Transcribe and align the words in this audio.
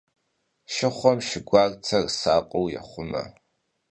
Шыхъуэм 0.73 1.19
шы 1.27 1.39
гуартэр 1.47 2.05
сакъыу 2.19 2.67
ехъумэ. 2.79 3.23